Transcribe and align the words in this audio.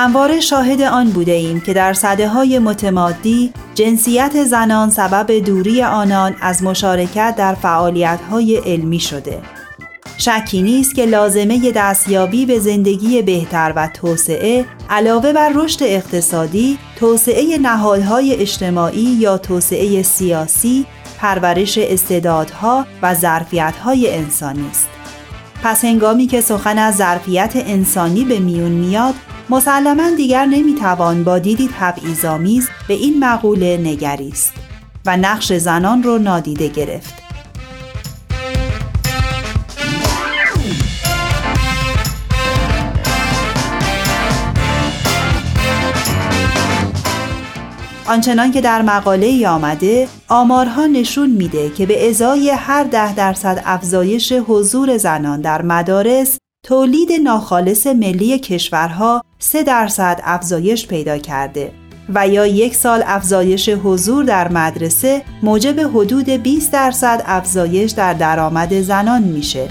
همواره 0.00 0.40
شاهد 0.40 0.82
آن 0.82 1.10
بوده 1.10 1.32
ایم 1.32 1.60
که 1.60 1.74
در 1.74 1.92
صده 1.92 2.28
های 2.28 2.58
متمادی 2.58 3.52
جنسیت 3.74 4.44
زنان 4.44 4.90
سبب 4.90 5.32
دوری 5.32 5.82
آنان 5.82 6.36
از 6.40 6.62
مشارکت 6.62 7.34
در 7.36 7.54
فعالیت 7.54 8.18
های 8.30 8.56
علمی 8.56 9.00
شده. 9.00 9.38
شکی 10.18 10.62
نیست 10.62 10.94
که 10.94 11.06
لازمه 11.06 11.72
دستیابی 11.72 12.46
به 12.46 12.58
زندگی 12.58 13.22
بهتر 13.22 13.72
و 13.76 13.88
توسعه 13.94 14.64
علاوه 14.90 15.32
بر 15.32 15.52
رشد 15.54 15.82
اقتصادی، 15.82 16.78
توسعه 16.96 17.58
نهادهای 17.58 18.34
اجتماعی 18.34 19.16
یا 19.18 19.38
توسعه 19.38 20.02
سیاسی، 20.02 20.86
پرورش 21.18 21.78
استعدادها 21.78 22.86
و 23.02 23.14
ظرفیت‌های 23.14 24.14
انسانی 24.14 24.68
است. 24.70 24.88
پس 25.62 25.84
هنگامی 25.84 26.26
که 26.26 26.40
سخن 26.40 26.78
از 26.78 26.96
ظرفیت 26.96 27.52
انسانی 27.54 28.24
به 28.24 28.38
میون 28.38 28.72
میاد 28.72 29.14
مسلما 29.50 30.10
دیگر 30.16 30.44
نمی‌توان 30.46 31.24
با 31.24 31.38
دیدی 31.38 31.70
تبعیض‌آمیز 31.78 32.68
به 32.88 32.94
این 32.94 33.24
مقوله 33.24 33.76
نگریست 33.76 34.52
و 35.06 35.16
نقش 35.16 35.52
زنان 35.52 36.02
رو 36.02 36.18
نادیده 36.18 36.68
گرفت. 36.68 37.14
آنچنان 48.06 48.50
که 48.52 48.60
در 48.60 48.82
مقاله 48.82 49.26
ای 49.26 49.46
آمده 49.46 50.08
آمارها 50.28 50.86
نشون 50.86 51.30
میده 51.30 51.70
که 51.70 51.86
به 51.86 52.08
ازای 52.08 52.50
هر 52.50 52.84
ده 52.84 53.14
درصد 53.14 53.62
افزایش 53.64 54.32
حضور 54.32 54.96
زنان 54.96 55.40
در 55.40 55.62
مدارس 55.62 56.38
تولید 56.62 57.12
ناخالص 57.12 57.86
ملی 57.86 58.38
کشورها 58.38 59.24
3 59.38 59.62
درصد 59.62 60.20
افزایش 60.24 60.86
پیدا 60.86 61.18
کرده 61.18 61.72
و 62.14 62.28
یا 62.28 62.46
یک 62.46 62.74
سال 62.74 63.02
افزایش 63.06 63.68
حضور 63.68 64.24
در 64.24 64.52
مدرسه 64.52 65.22
موجب 65.42 65.80
حدود 65.80 66.28
20 66.28 66.72
درصد 66.72 67.22
افزایش 67.26 67.90
در 67.90 68.14
درآمد 68.14 68.80
زنان 68.80 69.22
میشه. 69.22 69.68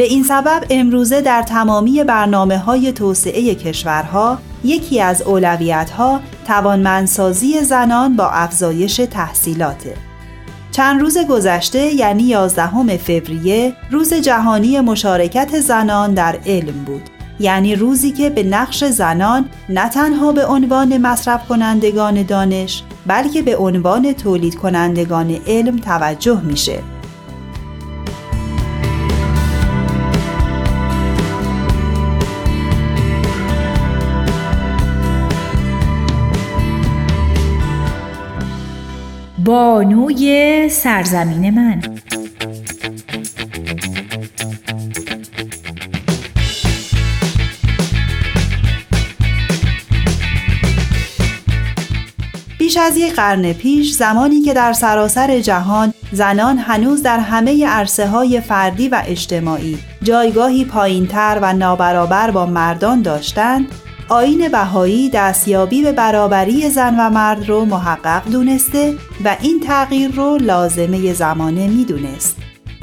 به 0.00 0.06
این 0.06 0.22
سبب 0.22 0.64
امروزه 0.70 1.20
در 1.20 1.42
تمامی 1.42 2.04
برنامه 2.04 2.58
های 2.58 2.92
توسعه 2.92 3.54
کشورها 3.54 4.38
یکی 4.64 5.00
از 5.00 5.22
اولویت 5.22 5.90
ها 5.90 6.20
توانمندسازی 6.46 7.60
زنان 7.64 8.16
با 8.16 8.30
افزایش 8.30 8.96
تحصیلاته. 8.96 9.94
چند 10.70 11.00
روز 11.00 11.18
گذشته 11.18 11.94
یعنی 11.94 12.22
11 12.22 12.96
فوریه 12.96 13.72
روز 13.90 14.14
جهانی 14.14 14.80
مشارکت 14.80 15.60
زنان 15.60 16.14
در 16.14 16.38
علم 16.46 16.84
بود. 16.86 17.02
یعنی 17.40 17.76
روزی 17.76 18.10
که 18.10 18.30
به 18.30 18.42
نقش 18.42 18.84
زنان 18.84 19.48
نه 19.68 19.88
تنها 19.88 20.32
به 20.32 20.46
عنوان 20.46 20.98
مصرف 20.98 21.48
کنندگان 21.48 22.22
دانش 22.22 22.82
بلکه 23.06 23.42
به 23.42 23.56
عنوان 23.56 24.12
تولید 24.12 24.54
کنندگان 24.54 25.36
علم 25.46 25.76
توجه 25.76 26.40
میشه. 26.40 26.78
بانوی 39.44 40.68
سرزمین 40.68 41.50
من. 41.50 41.80
بیش 52.58 52.76
از 52.76 52.96
یک 52.96 53.14
قرن 53.14 53.52
پیش 53.52 53.92
زمانی 53.92 54.42
که 54.42 54.54
در 54.54 54.72
سراسر 54.72 55.40
جهان 55.40 55.94
زنان 56.12 56.58
هنوز 56.58 57.02
در 57.02 57.18
همه 57.18 57.66
عرصه 57.66 58.06
های 58.06 58.40
فردی 58.40 58.88
و 58.88 59.02
اجتماعی 59.06 59.78
جایگاهی 60.02 60.64
پایینتر 60.64 61.38
و 61.42 61.52
نابرابر 61.52 62.30
با 62.30 62.46
مردان 62.46 63.02
داشتند 63.02 63.68
آین 64.10 64.48
بهایی 64.48 65.10
دستیابی 65.10 65.82
به 65.82 65.92
برابری 65.92 66.70
زن 66.70 67.00
و 67.00 67.10
مرد 67.10 67.48
رو 67.48 67.64
محقق 67.64 68.30
دونسته 68.30 68.94
و 69.24 69.36
این 69.40 69.60
تغییر 69.60 70.10
رو 70.10 70.38
لازمه 70.40 71.12
زمانه 71.12 71.68
می‌دونست. 71.68 72.36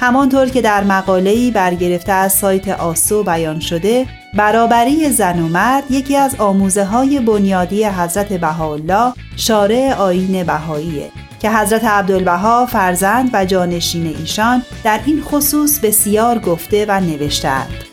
همانطور 0.00 0.48
که 0.48 0.62
در 0.62 0.84
مقاله‌ای 0.84 1.50
برگرفته 1.50 2.12
از 2.12 2.32
سایت 2.32 2.68
آسو 2.68 3.22
بیان 3.22 3.60
شده، 3.60 4.06
برابری 4.36 5.10
زن 5.10 5.38
و 5.38 5.48
مرد 5.48 5.90
یکی 5.90 6.16
از 6.16 6.34
آموزه 6.38 6.84
های 6.84 7.20
بنیادی 7.20 7.84
حضرت 7.84 8.32
بهاءالله 8.32 9.12
شارع 9.36 9.94
آین 9.94 10.44
بهاییه 10.44 11.10
که 11.40 11.50
حضرت 11.50 11.84
عبدالبها 11.84 12.66
فرزند 12.66 13.30
و 13.32 13.44
جانشین 13.44 14.06
ایشان 14.06 14.62
در 14.84 15.00
این 15.06 15.22
خصوص 15.22 15.78
بسیار 15.78 16.38
گفته 16.38 16.86
و 16.88 17.00
نوشتهاند. 17.00 17.91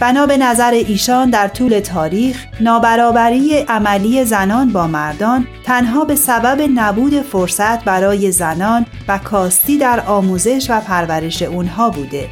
بنا 0.00 0.26
به 0.26 0.36
نظر 0.36 0.70
ایشان 0.70 1.30
در 1.30 1.48
طول 1.48 1.80
تاریخ 1.80 2.46
نابرابری 2.60 3.56
عملی 3.56 4.24
زنان 4.24 4.72
با 4.72 4.86
مردان 4.86 5.46
تنها 5.64 6.04
به 6.04 6.14
سبب 6.14 6.68
نبود 6.74 7.22
فرصت 7.22 7.84
برای 7.84 8.32
زنان 8.32 8.86
و 9.08 9.18
کاستی 9.18 9.78
در 9.78 10.00
آموزش 10.00 10.66
و 10.70 10.80
پرورش 10.80 11.42
اونها 11.42 11.90
بوده. 11.90 12.28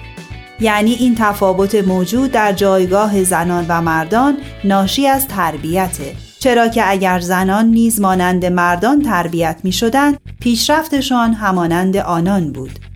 یعنی 0.61 0.93
این 0.93 1.15
تفاوت 1.15 1.75
موجود 1.75 2.33
در 2.33 2.53
جایگاه 2.53 3.25
زنان 3.25 3.67
و 3.69 3.83
مردان 3.83 4.37
ناشی 4.65 5.07
از 5.07 5.29
تربیته. 5.29 6.15
چرا 6.39 6.69
که 6.69 6.91
اگر 6.91 7.21
زنان 7.21 7.67
نیز 7.67 8.01
مانند 8.01 8.47
مردان 8.47 9.03
تربیت 9.03 9.61
می 9.65 9.73
شدن 9.73 10.17
پیشرفتشان 10.41 11.33
همانند 11.33 11.97
آنان 11.97 12.53
بود. 12.53 12.88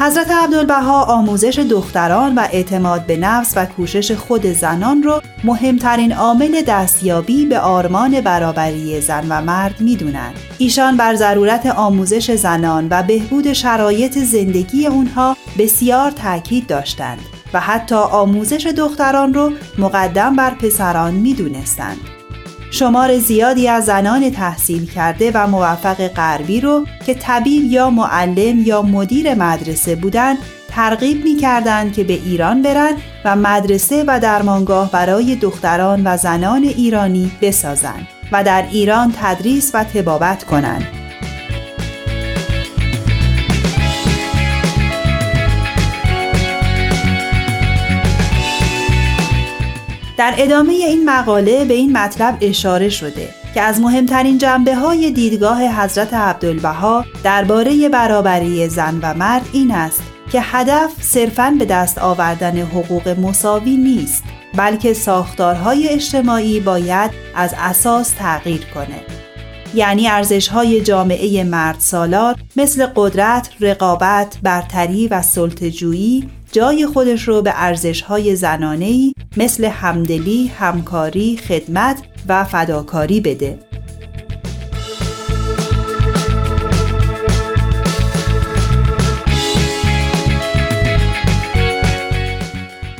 حضرت 0.00 0.30
عبدالبها 0.30 1.04
آموزش 1.04 1.58
دختران 1.58 2.34
و 2.34 2.46
اعتماد 2.52 3.06
به 3.06 3.16
نفس 3.16 3.52
و 3.56 3.66
کوشش 3.66 4.12
خود 4.12 4.46
زنان 4.46 5.02
را 5.02 5.22
مهمترین 5.44 6.12
عامل 6.12 6.62
دستیابی 6.62 7.46
به 7.46 7.58
آرمان 7.58 8.20
برابری 8.20 9.00
زن 9.00 9.26
و 9.28 9.40
مرد 9.40 9.80
می‌دونند. 9.80 10.34
ایشان 10.58 10.96
بر 10.96 11.14
ضرورت 11.14 11.66
آموزش 11.66 12.30
زنان 12.30 12.88
و 12.90 13.02
بهبود 13.02 13.52
شرایط 13.52 14.18
زندگی 14.18 14.86
اونها 14.86 15.36
بسیار 15.58 16.10
تاکید 16.10 16.66
داشتند 16.66 17.20
و 17.52 17.60
حتی 17.60 17.94
آموزش 17.94 18.66
دختران 18.76 19.34
رو 19.34 19.52
مقدم 19.78 20.36
بر 20.36 20.50
پسران 20.50 21.14
می‌دونستند. 21.14 22.17
شمار 22.70 23.18
زیادی 23.18 23.68
از 23.68 23.84
زنان 23.84 24.30
تحصیل 24.30 24.90
کرده 24.90 25.30
و 25.34 25.46
موفق 25.46 26.08
غربی 26.08 26.60
رو 26.60 26.86
که 27.06 27.14
طبیب 27.14 27.64
یا 27.64 27.90
معلم 27.90 28.62
یا 28.62 28.82
مدیر 28.82 29.34
مدرسه 29.34 29.96
بودن 29.96 30.36
ترغیب 30.68 31.24
می 31.24 31.36
کردن 31.36 31.90
که 31.90 32.04
به 32.04 32.12
ایران 32.12 32.62
برن 32.62 32.92
و 33.24 33.36
مدرسه 33.36 34.04
و 34.06 34.20
درمانگاه 34.20 34.90
برای 34.90 35.36
دختران 35.36 36.02
و 36.06 36.16
زنان 36.16 36.62
ایرانی 36.64 37.30
بسازند 37.42 38.06
و 38.32 38.44
در 38.44 38.64
ایران 38.70 39.14
تدریس 39.20 39.70
و 39.74 39.84
تبابت 39.84 40.44
کنند. 40.44 41.07
در 50.18 50.34
ادامه 50.38 50.72
این 50.72 51.10
مقاله 51.10 51.64
به 51.64 51.74
این 51.74 51.92
مطلب 51.92 52.38
اشاره 52.40 52.88
شده 52.88 53.28
که 53.54 53.60
از 53.60 53.80
مهمترین 53.80 54.38
جنبه 54.38 54.74
های 54.74 55.10
دیدگاه 55.10 55.82
حضرت 55.82 56.14
عبدالبها 56.14 57.04
درباره 57.24 57.88
برابری 57.88 58.68
زن 58.68 58.98
و 59.02 59.14
مرد 59.14 59.42
این 59.52 59.70
است 59.70 60.02
که 60.32 60.40
هدف 60.40 60.90
صرفاً 61.00 61.56
به 61.58 61.64
دست 61.64 61.98
آوردن 61.98 62.56
حقوق 62.56 63.08
مساوی 63.08 63.76
نیست 63.76 64.24
بلکه 64.56 64.92
ساختارهای 64.92 65.88
اجتماعی 65.88 66.60
باید 66.60 67.10
از 67.34 67.54
اساس 67.58 68.10
تغییر 68.10 68.66
کنه. 68.74 69.00
یعنی 69.74 70.08
ارزش 70.08 70.48
های 70.48 70.80
جامعه 70.80 71.44
مرد 71.44 71.76
سالار 71.78 72.36
مثل 72.56 72.86
قدرت، 72.96 73.50
رقابت، 73.60 74.38
برتری 74.42 75.08
و 75.08 75.22
سلطجویی 75.22 76.28
جای 76.52 76.86
خودش 76.86 77.28
رو 77.28 77.42
به 77.42 77.52
ارزش 77.54 78.02
های 78.02 78.36
زنانهی 78.36 79.14
مثل 79.36 79.64
همدلی، 79.64 80.46
همکاری، 80.46 81.36
خدمت 81.36 82.02
و 82.28 82.44
فداکاری 82.44 83.20
بده. 83.20 83.67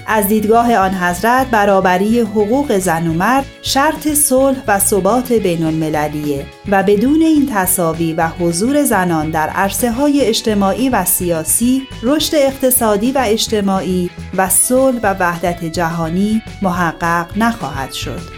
از 0.08 0.28
دیدگاه 0.28 0.76
آن 0.76 0.94
حضرت 0.94 1.46
برابری 1.46 2.20
حقوق 2.20 2.78
زن 2.78 3.06
و 3.06 3.12
مرد 3.12 3.46
شرط 3.62 4.08
صلح 4.08 4.58
و 4.68 4.78
ثبات 4.78 5.32
بین 5.32 5.64
المللیه 5.64 6.46
و 6.68 6.82
بدون 6.82 7.22
این 7.22 7.48
تصاوی 7.54 8.12
و 8.12 8.28
حضور 8.28 8.84
زنان 8.84 9.30
در 9.30 9.48
عرصه 9.48 9.92
های 9.92 10.20
اجتماعی 10.20 10.88
و 10.88 11.04
سیاسی 11.04 11.82
رشد 12.02 12.34
اقتصادی 12.34 13.12
و 13.12 13.22
اجتماعی 13.26 14.10
و 14.36 14.48
صلح 14.48 15.00
و 15.02 15.14
وحدت 15.20 15.64
جهانی 15.64 16.42
محقق 16.62 17.26
نخواهد 17.36 17.92
شد. 17.92 18.37